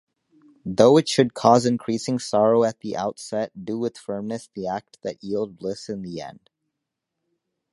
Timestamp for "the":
2.79-2.97, 4.51-4.67, 6.01-6.21